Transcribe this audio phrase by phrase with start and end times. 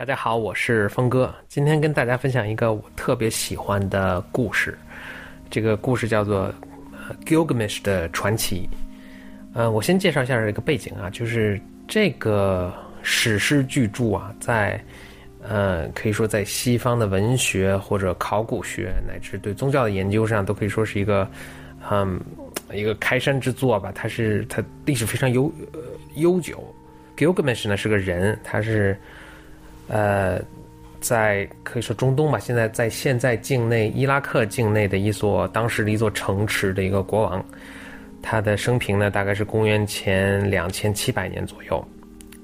[0.00, 4.78] 大家好，我是峰哥，今天跟大家分享一个我特别喜欢的故事。
[5.50, 6.50] 这个故事叫做
[7.26, 8.66] 《Gilgamesh 的传奇》。
[9.52, 14.82] 呃，我先介绍一下这个背景啊，就是这个史诗巨著啊，在
[15.42, 21.30] 呃可以说在西方的文学或者考古学乃至对宗教的研究上，都可以说是一个
[21.90, 22.18] 嗯
[22.72, 23.92] 一个开山之作吧。
[23.94, 25.80] 它是它历史非常悠呃
[26.14, 26.58] 悠久。
[27.18, 28.98] Gilgamesh 呢是个人，他是。
[29.90, 30.40] 呃，
[31.00, 37.44] 在可以说中东吧，现在在现在境内伊拉克境内的一所当时的一座城池的一个国王，
[38.22, 41.84] 他的生平呢大概是公元前两千七百年左右。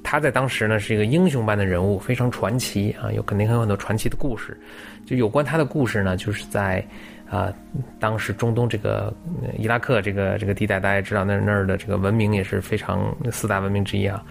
[0.02, 4.56] 他在当时呢是一个英雄般的人物，非常传奇啊，有肯定还有很多传奇的故事。
[5.04, 6.84] 就有关他的故事呢，就是在
[7.28, 7.52] 啊
[8.00, 9.12] 当时中东这个
[9.58, 14.24] 伊拉克这个这个地带，大家知道那那儿的这个文明也是非常四大文明之一啊。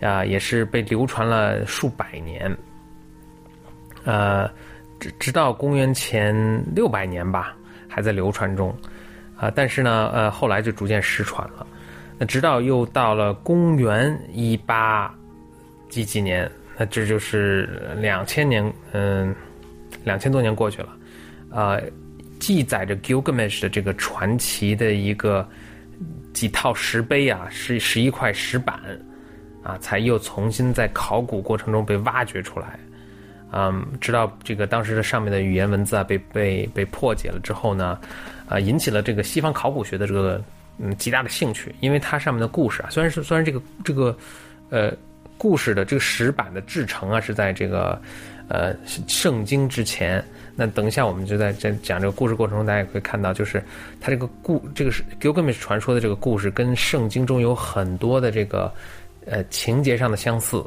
[0.00, 2.56] 啊，也是被流传了数百年，
[4.04, 4.50] 呃，
[4.98, 6.34] 直直到公元前
[6.74, 7.54] 六百年吧，
[7.86, 8.74] 还在流传中，
[9.36, 11.66] 啊，但是呢，呃，后来就逐渐失传了。
[12.18, 15.14] 那直到又到了公元一八
[15.90, 19.34] 几几年，那这就是两千年，嗯，
[20.02, 20.96] 两千多年过去了，
[21.50, 21.82] 呃，
[22.38, 25.46] 记载着 Gilgamesh 的这个传奇的一个
[26.32, 28.80] 几套石碑啊，十十一块石板。
[29.62, 32.78] 啊，才又重新在考古过程中被挖掘出来，
[33.52, 37.98] 嗯，直到这个当时的上面的语言文字啊被被被破解了之后呢，
[38.48, 40.42] 啊，引起了这个西方考古学的这个
[40.78, 44.16] 嗯极大的兴趣，因为它上面的故事啊，虽然是虽然这个这个
[44.70, 44.90] 呃
[45.36, 48.00] 故事的这个石板的制成啊是在这个
[48.48, 48.74] 呃
[49.06, 50.24] 圣经之前，
[50.56, 53.62] 那等一下我们就在在讲这个故事过程中，大家也会看到，就是
[54.00, 58.72] 它这个故这个是 Gilgamesh 传说的这个故事跟圣经中有很多的这个。
[59.26, 60.64] 呃，情节上的相似。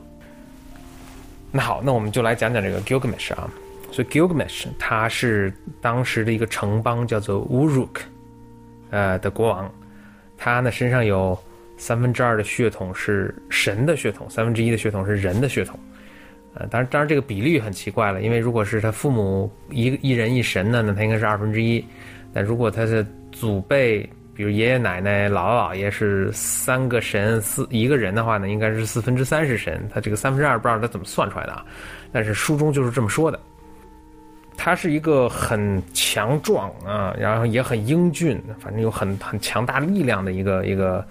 [1.51, 3.49] 那好，那我们就来讲讲这个 Gilgamesh 啊。
[3.91, 8.01] 所以 Gilgamesh 他是当时的一个城邦叫做 Uruk，
[8.89, 9.71] 呃的国王。
[10.37, 11.37] 他呢身上有
[11.77, 15.79] 三分之二的血统是神的血统，三分之一的血统是人的血统。
[16.55, 21.83] 呃，当然，当然这个比例很奇怪了，因为如果是他父母一一人一神呢，那他应该是二分之一。
[22.33, 29.87] 但如果他的祖辈，比如爷爷奶奶、姥姥姥爷是三个神，四一个人的话呢，应该是四分之三是神。
[29.93, 31.63] 他这个三分之二不知道他怎么算出来的啊，
[32.11, 33.39] 但是书中就是这么说的。
[34.57, 41.05] 他是一个很强壮啊，然后也很英俊，反正有很很强大力量的一个一个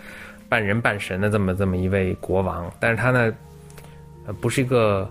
[0.48, 2.72] 半人半神的这么这么一位国王。
[2.80, 3.32] 但是他呢，
[4.26, 5.08] 呃，不是一个，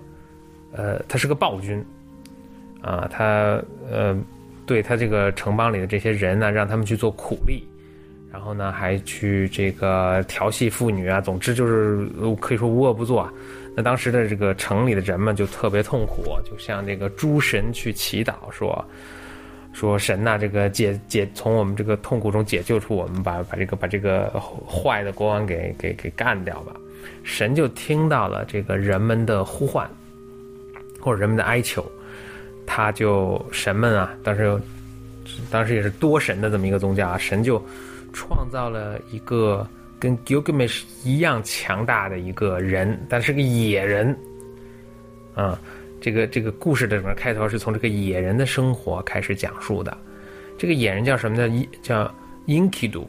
[0.74, 1.86] 呃，他是个暴君
[2.82, 4.18] 啊，他呃，
[4.66, 7.66] 对他这个城邦里的这些人呢，让他们去做苦力。
[8.32, 12.08] 然后呢，还去这个调戏妇女啊，总之就是
[12.40, 13.30] 可以说无恶不作。
[13.76, 18.86] 那当时的这个城里的人们就特别痛苦，就向这个诸神去祈祷，说
[19.74, 24.30] 说神呐，这个解解从我们这个痛苦中解救出我们，把把这个把这个
[24.66, 26.74] 坏的国王给给给干掉吧。
[27.24, 29.90] 神就听到了这个人们的呼唤，
[31.02, 31.86] 或者人们的哀求，
[32.66, 34.58] 他就神们啊，当时
[35.50, 37.62] 当时也是多神的这么一个宗教啊，神就。
[38.14, 39.68] 创造了一个
[40.00, 44.18] 跟 Gilgamesh 一样强大的一个人，但是个野人。
[45.34, 45.58] 啊，
[46.02, 49.98] 这个这个故事的整个开头是从这个野人的生活开始讲述的。
[50.58, 51.38] 这个野人叫什么？
[51.38, 51.48] 叫
[51.82, 52.16] 叫
[52.48, 53.06] Inkidu。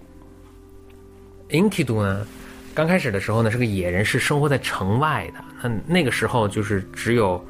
[1.49, 2.27] Inkidu 呢，
[2.75, 5.69] 刚开始的时候呢是个野人，是生活在城外的。
[5.69, 7.45] 那那个时候就是只有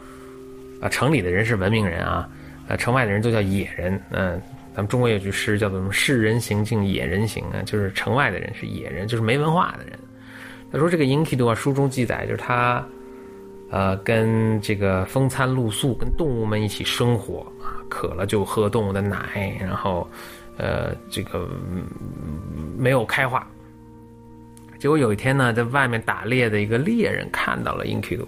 [0.80, 2.28] 啊城里的人是文明人啊，
[2.68, 4.00] 呃城外的人都叫野人。
[4.10, 4.40] 嗯。
[4.74, 9.98] 咱们中国有句诗叫做什么“世人行径野人行”啊，就是城外的人是野人，就是没文化的人。
[10.72, 12.82] 他说这个 Inkidu 啊，书中记载就是他，
[13.70, 20.08] 呃，跟这个风餐露宿，跟动物们一起生活啊，渴了就喝动物的奶，然后，
[20.56, 21.46] 呃，这个
[22.78, 23.46] 没有开化。
[24.78, 28.24] 结果有一天呢，在外面打猎的一个猎人看到了 Inkidu，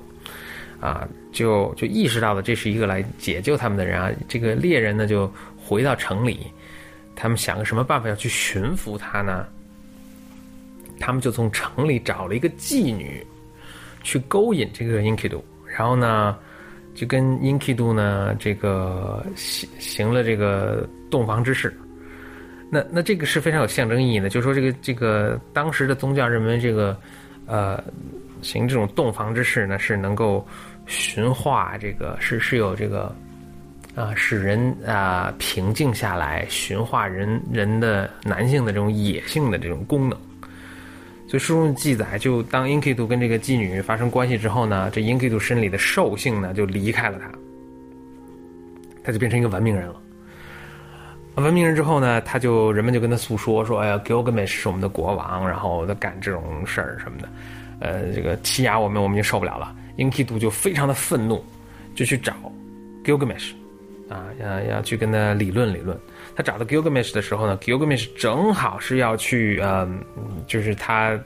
[0.79, 4.11] 啊，就就意识到了这是一个来解救他们的人啊。
[4.29, 5.33] 这个猎人呢就。
[5.67, 6.47] 回到城里，
[7.17, 9.47] 他们想个什么办法要去驯服他呢？
[11.01, 13.27] 他们就从城里找了一个妓女，
[14.03, 16.37] 去勾引这个 Inkidu，然后呢，
[16.95, 21.75] 就跟 Inkidu 呢这个行行了这个洞房之事。
[22.71, 26.95] 那那这个是非常有象征意义的，就是说这个这个当时的宗教认为这个
[27.47, 27.83] 呃
[28.43, 30.47] 行这种洞房之事呢是能够
[30.87, 33.15] 驯化这个是是有这个。
[33.95, 40.19] 啊，使人啊平静下来，驯化人人的男性的这种野性的这种功能，
[41.29, 47.31] 所以书中记载，就当 Enkidu 跟这个妓女发生关系之后呢，这 Enkidu 身里的兽性呢就离开了他，
[49.05, 50.01] 他就变成一个文明人了。
[51.37, 57.29] 文明人之后呢，他就人们就跟他诉说说，哎呀，Gilgamesh 是我们的国王，然后他干这种事儿什么的，
[57.81, 59.75] 呃，这个欺压我们，我们就受不了了。
[59.99, 61.45] Enkidu 就非常的愤怒，
[61.95, 62.33] 就去找
[63.05, 63.53] Gilgamesh，
[64.09, 65.99] 啊，要要去跟他理论理论。
[66.35, 69.89] 他找到 Gilgamesh 的时候呢，Gilgamesh 正好是要去，呃，
[70.47, 71.19] 就是他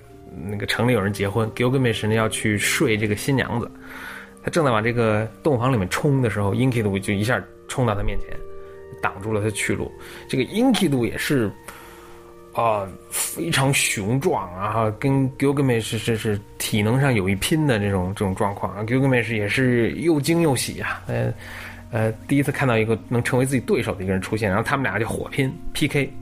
[0.49, 3.71] 那个城里有人结婚，Gilgamesh 呢要去睡这个新娘子，
[4.43, 8.29] 他正在往这个洞房里面冲的时候，Inkidu 就一下冲到他面前。
[9.01, 9.89] 挡住了他去路。
[10.29, 11.49] 这个 Inkidu 也是
[12.53, 18.83] 啊，非常雄壮啊，跟 Gilgamesh 是是体能上有一拼的这种这种状况啊。
[18.83, 21.33] Gilgamesh 也是又惊又喜啊，呃
[21.91, 26.13] 呃，第一次看到一个能成为自己对手的一个人出现，然后他们俩就火拼 PK，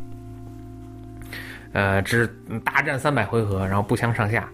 [1.72, 2.26] 呃，只
[2.64, 4.48] 大战三百回合，然后不相上下，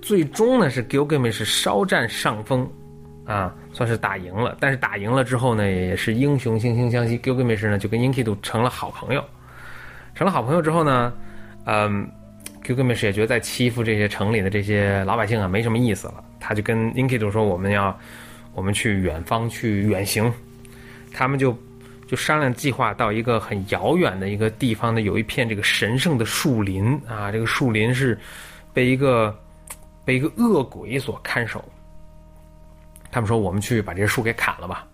[0.00, 2.68] 最终呢是 Gilgamesh 稍占上风。
[3.26, 7.18] 啊，算是打赢了，但是打赢了之后呢，也是英雄惺惺相惜。
[7.20, 9.24] Gilgamesh 呢就跟 Enkidu 成了好朋友，
[10.14, 11.10] 成了好朋友之后呢，
[11.64, 12.06] 嗯
[12.62, 17.98] ，Gilgamesh 也觉得在欺负这些城里的这些老百姓啊没什么意思了，他就跟 Enkidu 说：“我们要，
[18.54, 20.32] 我们去远方去远行。”
[21.12, 21.56] 他们就
[22.06, 28.18] 就商量计划到一个很遥远的一个地方呢，有一片这个神圣的树林啊，这个树林是
[28.72, 29.36] 被一个
[30.04, 31.64] 被一个恶鬼所看守。
[33.12, 34.84] 他们说：“我们去把这些树给砍了吧。”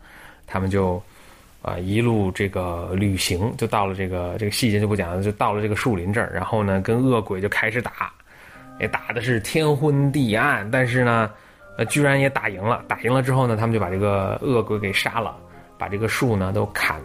[0.46, 1.02] 他们就，
[1.62, 6.30] 啊，一路这个旅行，就到了这个这个细节就不讲了，就到了这个树林这儿。
[6.34, 8.12] 然后呢，跟恶鬼就开始打，
[8.78, 10.70] 也打的是天昏地暗。
[10.70, 11.30] 但是呢，
[11.80, 12.84] 呃，居然也打赢了。
[12.86, 15.34] 打赢了之后呢，他们就把这个恶鬼给杀了，
[15.78, 17.00] 把这个树呢都砍，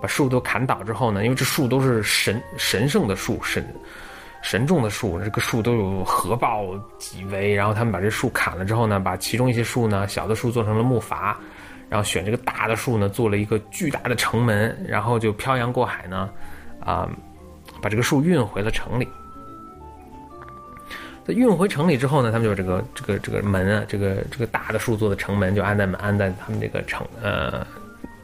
[0.00, 3.62] 把树都砍倒之后呢，因为这树都是神神圣的树，神。
[4.42, 6.66] 神种的树，这个树都有合抱
[6.98, 11.34] 几围，然后他们把这树砍了之后呢，把其中一些树呢，小的树做成了木筏，
[11.90, 16.30] 然后选这个大的树呢，做了一个巨大的城门，然后就漂洋过海呢，
[16.80, 17.06] 啊，
[17.82, 19.06] 把这个树运回了城里。
[21.26, 27.66] 在运回城里之后呢，他们就这个这个这个门啊，这个这个大的树做的城门就安在安在他们这个城呃，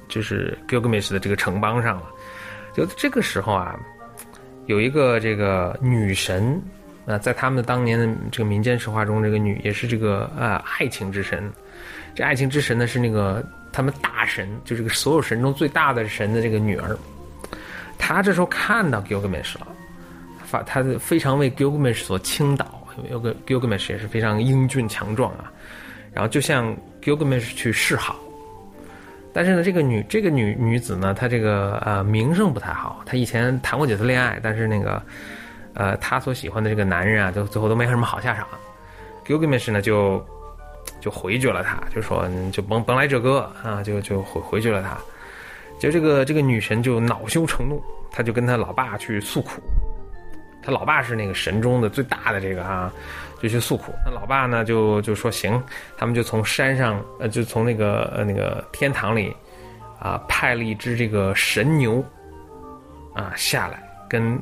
[0.09, 2.05] 就是 Gilgamesh 的这个城邦上了。
[2.75, 3.79] 就这个时候啊。
[4.67, 6.63] 有一个这个女神，
[7.05, 11.51] 啊，在他们的当年的这个民间神话中，这个女也是这个啊爱情之神。
[12.15, 16.97] 这爱情之神呢是那个他们大神，就这个所有神中最大的神的这个女儿。
[17.99, 19.67] 她这时候看到 Gilgamesh 了，
[20.45, 22.82] 发她非常为 Gilgamesh 所倾倒，
[23.47, 25.53] Gilgamesh 也是非常英俊强壮啊，
[26.13, 28.17] 然后就向 Gilgamesh 去示好。
[29.35, 33.03] 但是呢，这个女这个女女子呢，她这个呃名声不太好。
[33.07, 35.03] 她以前谈过几次恋爱，但是那个，
[35.73, 38.47] 呃，她所喜欢的这个男人啊，就最后都没什么好下场。
[39.27, 40.23] Gilgamesh 呢就
[41.01, 44.99] 就回绝了他，就说就甭甭来这个啊，就就回回绝了他。
[45.79, 49.63] 就这个这个女神就恼羞成怒，她就跟她老爸去诉苦。
[50.63, 52.93] 他老爸是那个神中的最大的这个啊。
[53.43, 55.61] 就去诉苦，那老爸呢就就说行，
[55.97, 59.35] 他们就从山上呃就从那个呃那个天堂里，
[59.99, 62.05] 啊派了一只这个神牛，
[63.15, 64.41] 啊下来跟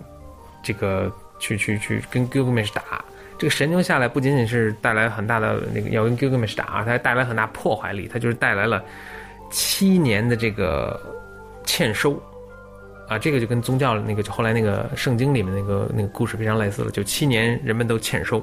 [0.62, 3.02] 这个去去去跟 Gilgamesh 打。
[3.38, 8.84] 这个神牛下来不仅仅是带来很大的那个要跟 Gilgamesh 打，它还带来很大破坏力，它就是带来了
[9.48, 11.00] 七年的这个
[11.64, 12.22] 欠收，
[13.10, 18.40] 啊这个就跟宗教那个就后来那个圣经里面那个那个故事非常类似了，就七年人们都欠收。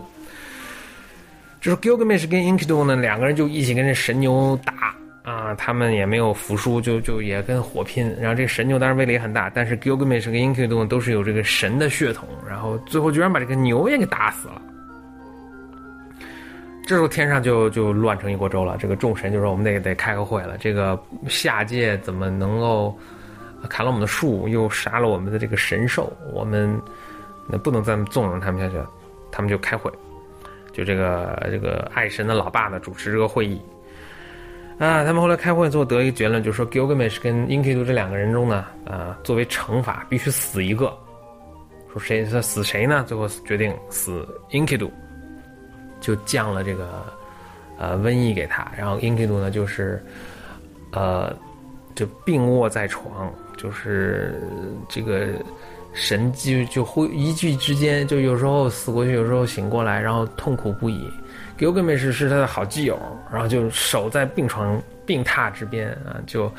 [1.62, 4.94] 就是 Gilgamesh 跟 Enkidu 呢，两个人就一起跟这神牛打
[5.24, 8.14] 啊，他们也没有服输，就就也跟火拼。
[8.20, 14.62] 然后这神牛当然威力也很大，但是 Gilgamesh 跟 Enkidu 都是有这个神的血统，然后最后居然把这个牛也给打死了。
[16.86, 22.98] 这时候天上就就乱成一锅粥了，这个众神就说我们得得开个会了，这个下界怎么能够
[23.70, 26.80] 砍了我们的树，又杀了我们的这个神兽，我们
[27.48, 28.90] 那不能再纵容他们下去了，
[29.32, 29.92] 他们就开会。
[30.74, 33.60] 就这个这个爱神的老爸呢主持这个会议，
[34.78, 40.96] 啊，他们后来开会最后得一个结论，就是说 Gilgamesh 跟 Enkidu 这两个人中呢，啊，作为惩罚必须死一个，
[41.92, 43.04] 说谁说死谁呢？
[43.08, 44.92] 最后决定死 Enkidu，
[46.00, 47.06] 就降了这个
[47.80, 50.06] 呃瘟疫给他，然后 Enkidu 呢就是
[50.92, 51.36] 呃
[51.96, 54.42] 就病卧在床，就是
[54.88, 55.28] 这个。
[55.94, 61.12] 神就就会一句之间，就有时候死过去，有时候醒过来，然后痛苦不已。
[61.58, 63.00] Gilgamesh 是他的好基友，
[63.32, 66.52] 然后就守在病床病榻之边啊，就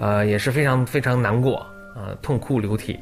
[0.00, 1.58] 呃也是非常非常难过
[1.94, 2.98] 啊，痛哭流涕。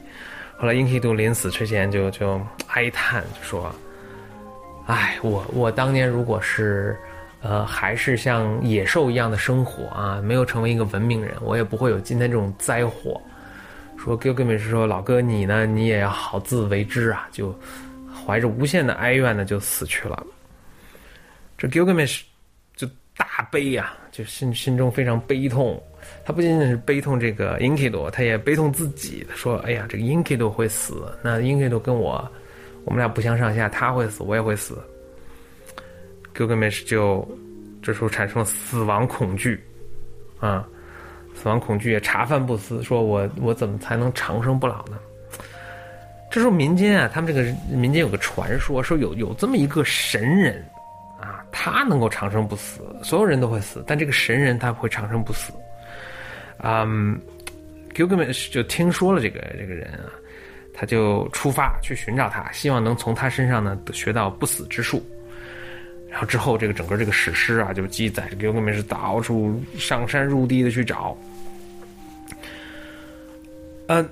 [0.59, 3.75] 后来 Enkidu 临死之前就就哀叹，就说
[4.85, 6.95] 哎，我我当年如果是，
[7.41, 13.19] 呃，还是像野兽一样的生活啊，没有成为一个文明人，我也不会有今天这种灾祸。
[14.03, 17.55] 说 Gilgamesh 说老哥你呢，你也要好自为之啊，就
[18.11, 20.27] 怀着无限的哀怨呢，就死去了。
[21.59, 22.23] 这 Gilgamesh
[22.75, 25.81] 就大悲呀，就心心中非常悲痛。
[26.25, 29.27] 他不仅仅是悲痛这个 ENKIDO，他也悲痛自己。
[29.29, 32.27] 他说：“哎呀，这个 ENKIDO 会死，那 ENKIDO 跟我，
[32.87, 34.79] 我们俩不相上下，他会死，我也会死。”
[36.35, 37.29] Gilgamesh 就
[37.83, 39.63] 这时候产生了死亡恐惧，
[40.39, 40.67] 啊，
[41.41, 44.99] 死亡恐惧也茶饭不思，说我我怎么才能长生不老呢？
[46.31, 50.63] 这时候民间啊，他们这个民间有个传说，说有有这么一个神人。
[51.19, 55.53] 啊，他能够长生不死，所有人都会死，但这个神人他会长生不死。
[56.63, 57.21] 嗯
[57.95, 60.09] ，Gilgamesh 就听说了这个这个人啊，
[60.73, 65.03] 他就出发去寻找他，希望能从他身上呢学到不死之术。
[66.09, 71.15] 然后之后，这个整个这个史诗啊，就记载 Gilgamesh 到处上山入地的去找。
[73.91, 74.09] 嗯，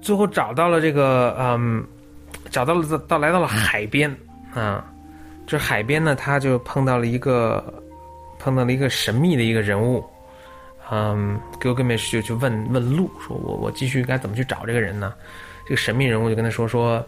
[0.00, 1.84] 最后找到了这个，嗯，
[2.48, 4.08] 找到了到来到了海边
[4.54, 4.84] 啊。
[5.44, 7.82] 这海边呢，他就碰到了一个，
[8.38, 10.04] 碰到了一个神秘的一个人物，
[10.92, 15.12] 嗯，Gilgamesh 就去问问路，说我我继续该怎么去找这个人呢？
[15.64, 17.04] 这个神秘人物就跟他说说，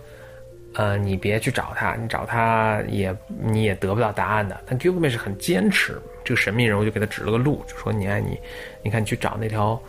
[0.75, 4.61] 呃，你别去找他，你找他也你也得不到答案的。
[4.67, 8.37] 但 Gilgamesh 很坚持，这个神秘人物就给他指了个路，就说你看你，
[8.83, 9.81] 你看你去找那条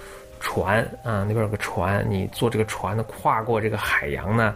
[0.43, 4.53] 船啊，那边有个船，你坐这个船呢，跨过这个海洋呢，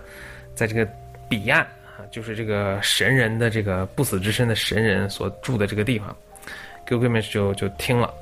[0.53, 0.85] 在这个
[1.29, 2.03] 彼岸啊。
[2.11, 6.15] 就是这个神人的这个不死之身的神人所住的这个地方
[6.85, 8.13] ，Gilgamesh 就就听了，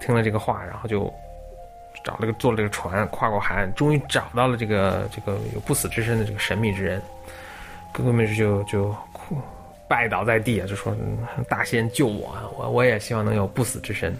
[0.00, 1.12] 听了这个话，然后就
[2.04, 7.02] 找了个坐了这个船，跨过海岸，终于找到了这个这个有不死之身的这个神秘之人
[7.92, 8.94] ，Gilgamesh 就就
[9.88, 10.96] 拜倒在地啊，就说
[11.48, 14.16] 大仙救我啊，我我也希望能有不死之身。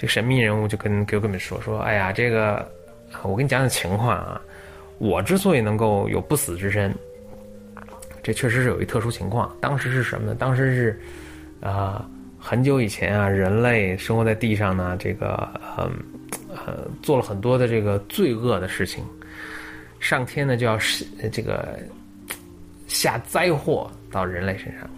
[0.00, 2.66] 这个神秘人物就跟 Gilgamesh 说说，哎呀，这个
[3.22, 4.40] 我跟你讲讲情况啊，
[4.96, 6.90] 我之所以能够有不死之身。
[8.22, 9.54] 这确实是有一特殊情况。
[9.60, 10.34] 当时是什么呢？
[10.34, 11.00] 当时是，
[11.60, 15.92] 啊，很久以前啊，人类生活在地上呢，这个，嗯，
[16.48, 19.04] 呃，做了很多的这个罪恶的事情，
[19.98, 21.78] 上天呢就要是这个
[22.86, 24.88] 下灾祸到人类身上。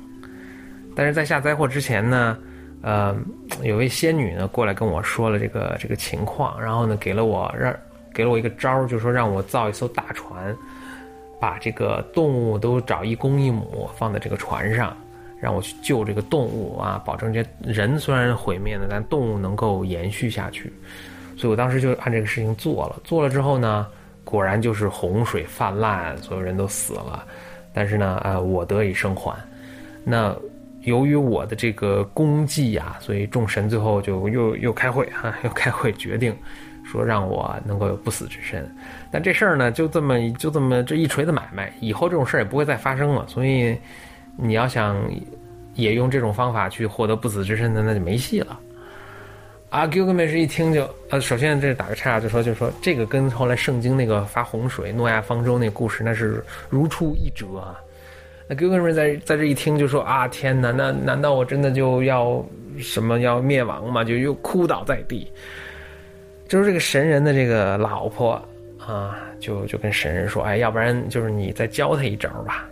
[0.94, 2.38] 但是在下灾祸之前呢，
[2.82, 3.16] 呃，
[3.62, 7.74] 有位仙女呢过来跟我说了这个这个情况，然后呢给了我让
[8.12, 10.54] 给了我一个招儿，就说让我造一艘大船。
[11.40, 14.96] 把这个动物都找一公一母放在这个船上，
[15.40, 20.72] 让我去救这个动物啊，保证这人虽然毁灭了，但动物能够延续下去。
[21.36, 23.00] 所以我当时就按这个事情做了。
[23.02, 23.88] 做了之后呢，
[24.22, 27.26] 果然就是洪水泛滥，所有人都死了。
[27.74, 29.36] 但是呢，啊，我得以生还。
[30.04, 30.32] 那
[30.82, 36.36] 由于我的这个功绩呀，所以众神最后就又又开会哈， 又开会决定。
[36.84, 38.68] 说让我能够有不死之身，
[39.10, 43.24] 但这事儿呢，就这么就这么这一锤子买卖，以后这种事儿也不会再发生了。
[43.28, 43.78] 所以，
[44.36, 45.00] 你要想
[45.74, 48.58] 也用这种方法去获得不死之身的，那就没戏了。
[49.70, 57.78] 啊，Gilgamesh 一听就呃，首先这打个岔，就说就说这个跟后来圣经那个发洪水、诺亚方舟那故事那是如出一辙啊。
[58.48, 62.44] 那哥哥们在在这一听就说啊，天哪，那难道我真的就要
[62.78, 64.02] 什么要灭亡吗？
[64.04, 65.30] 就又哭倒在地。
[66.48, 68.32] 就是这个神人的这个老婆
[68.78, 72.68] 啊，就就跟神人说：“哎，要不然就是你再教他一招吧。”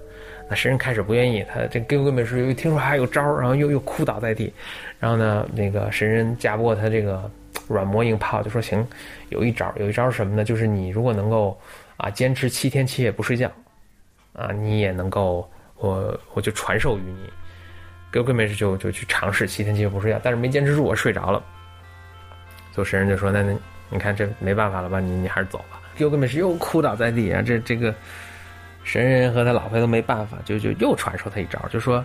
[0.50, 4.52] 那神人开始不愿意，他这 Gilgamesh 又听说还有招，然后又又哭倒在地。
[4.98, 7.30] 然后呢，那个神人架不过他这个
[7.68, 8.86] 软磨硬泡，就说：“行，
[9.28, 10.44] 有一招，有一招什么呢？
[10.44, 11.58] 就是你如果能够
[11.96, 13.50] 啊坚持七天七夜不睡觉，
[14.34, 15.48] 啊，你也能够
[15.80, 17.32] 我我就传授于你。
[18.12, 21.40] ”Gilgamesh 就就去尝试七天七夜不睡觉，但是没坚持住，我睡着了。
[22.72, 23.56] 做神人就说：“那那
[23.88, 24.98] 你看这没办法了吧？
[24.98, 27.40] 你你还是走吧。” Gilgamesh 又哭倒在地啊！
[27.40, 27.94] 这这个
[28.82, 32.04] 神人和他老婆都没办法，就就又传授他一招，就说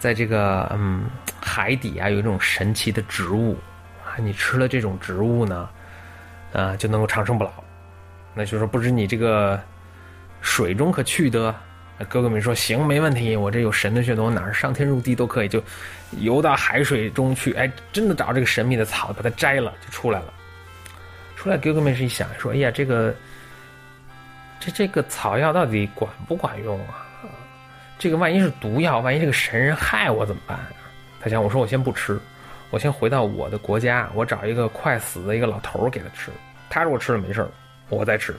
[0.00, 1.04] 在这个嗯
[1.40, 3.56] 海底啊有一种神奇的植物
[4.04, 5.68] 啊，你吃了这种植物呢，
[6.52, 7.52] 啊就能够长生不老。
[8.34, 9.60] 那就说不知你这个
[10.40, 11.54] 水中可去得？
[12.04, 15.62] 哥哥们说行，没问题，我这有神的血统，哪儿上天入地都可以，就
[16.18, 17.54] 游到海水中去。
[17.54, 20.32] 哎，真的找这个神秘的草，把它摘了，就出来了。
[21.36, 23.14] 出来，哥哥们是一想，说哎呀，这个
[24.60, 27.06] 这这个草药到底管不管用啊？
[27.98, 30.58] 这个万一是毒药，万一这个神人害我怎么办？
[31.18, 32.20] 他想，我说我先不吃，
[32.68, 36.30] 我先回到我的国家，我找一个快死的一个老头给他吃。
[36.68, 37.48] 他如果吃了没事
[37.88, 38.34] 我再吃。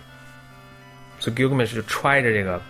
[1.20, 2.62] 所以 Gilgamesh 就揣着这个。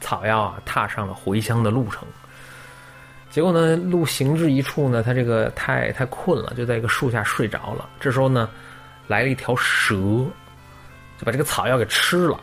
[0.00, 2.02] 草药啊，踏上了回乡的路程。
[3.30, 7.88] 结果呢，路行至一处呢，他这个太太困了，就在一个树下睡着了。
[8.00, 8.50] 这时候呢，
[9.06, 12.40] 来了一条蛇，就把这个草药给吃了。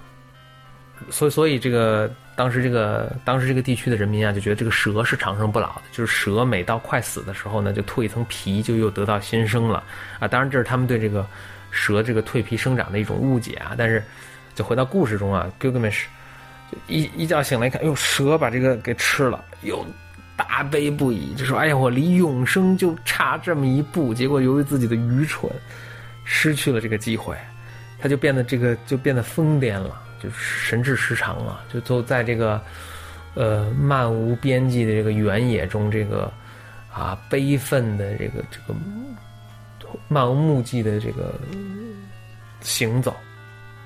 [1.09, 9.83] 所以，所以这个当时这个当时这个地区的人民啊，就觉得这个蛇是长生不老的，就是蛇每到快死的时候呢，就脱一层皮，就又得到新生了
[10.19, 10.27] 啊。
[10.27, 11.27] 当然，这是他们对这个
[11.69, 13.75] 蛇这个蜕皮生长的一种误解啊。
[13.77, 14.01] 但是，
[14.55, 16.05] 就回到故事中啊，Gilgamesh
[16.87, 19.85] 一一觉醒来一看，哟，蛇把这个给吃了，哟。
[20.35, 25.51] 大悲不已，就说：“哎呀，我离永生就差这么一步。”结果由于自己的愚蠢，
[26.25, 27.35] 失去了这个机会，
[27.99, 32.61] 他就变得这个就变得疯癫了，就神志失常了，就都在这个
[33.33, 36.31] 呃漫无边际的这个原野中，这个
[36.93, 38.79] 啊悲愤的这个这个
[40.07, 41.33] 漫无目的的这个
[42.61, 43.15] 行走，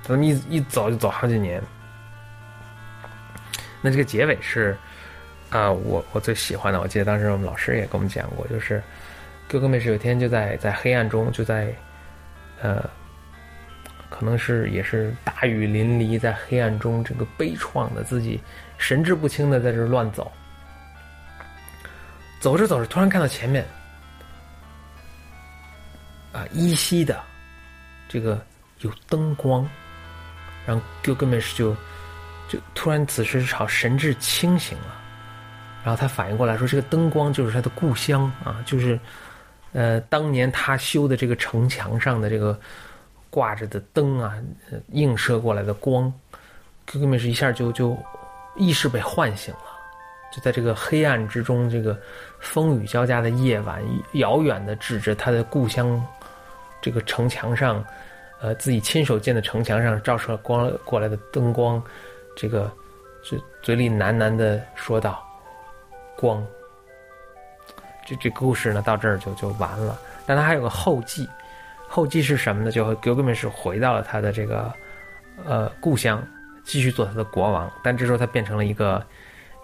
[0.04, 1.62] 他们一一走就走好几年。
[3.82, 4.74] 那这个结尾是。
[5.50, 8.82] 啊，我我最喜欢的，我记得当时我们老师也跟我们讲过，就是
[9.50, 11.70] Gilgamesh 有一天就在在黑暗中，就在
[12.62, 12.88] 呃，
[14.08, 18.40] 可能是也是大雨淋漓，在黑暗中这个悲怆的自己
[18.78, 20.32] 神志不清的在这乱走，
[22.40, 23.62] 走着走着，突然看到前面
[26.32, 27.20] 啊依稀的
[28.08, 28.42] 这个
[28.80, 29.68] 有灯光，
[30.64, 31.76] 然后 Gilgamesh 就
[32.52, 35.00] 就突然此时朝神志清醒了。
[35.82, 39.00] 然后他反应过来说：“这个灯光就是他的故乡啊，就是，
[39.72, 42.58] 呃，当年他修的这个城墙上的这个
[43.30, 44.34] 挂着的灯啊，
[44.90, 46.12] 映射过来的光。”
[46.84, 47.96] 哥哥们是一下就就
[48.54, 49.60] 意识被唤醒了，
[50.32, 51.98] 就在这个黑暗之中，这个
[52.38, 53.82] 风雨交加的夜晚，
[54.12, 56.04] 遥远的指着他的故乡
[56.80, 57.82] 这个城墙上，
[58.40, 61.82] 呃，自己亲手建的城墙上照射光过来的灯光，
[62.36, 62.70] 这个
[63.22, 65.22] 嘴嘴里喃喃的说道。
[66.14, 66.46] 光，
[68.06, 69.98] 这这故事呢到这儿就就完了。
[70.24, 71.28] 但他还有个后记，
[71.88, 72.70] 后记是什么呢？
[72.70, 74.72] 就 Gilgamesh 回到了他的这个
[75.44, 76.22] 呃故乡，
[76.62, 77.68] 继续做他的国王。
[77.82, 79.04] 但这时候他变成了一个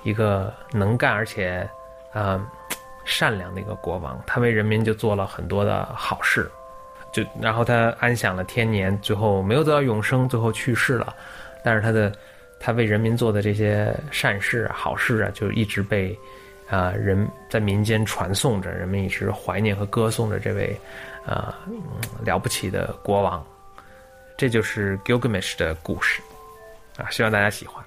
[0.03, 1.69] 一个能干而且
[2.13, 2.45] 啊
[3.05, 4.21] 善良的一个国王。
[4.27, 6.51] 他为人民就做了很多的好事，
[7.13, 11.15] 就然后他安享了天年，最后没有得到永生，最后去世了。
[11.63, 12.13] 但是他的
[12.61, 16.19] 他为人民做的这些善事好事啊，就一直被。
[16.71, 20.79] 啊，人在民间传颂着，人们一直怀念和歌颂着这位，
[21.25, 21.59] 啊，
[22.23, 23.43] 了不起的国王。
[24.37, 26.21] 这就是 Gilgamesh 的故事，
[26.99, 27.83] 啊，希望大家喜欢。